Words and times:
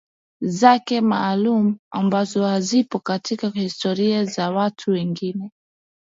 zake 0.41 1.01
maalum 1.01 1.77
ambazo 1.91 2.47
hazipo 2.47 2.99
katika 2.99 3.49
historia 3.49 4.25
za 4.25 4.51
watu 4.51 4.91
wengine 4.91 5.51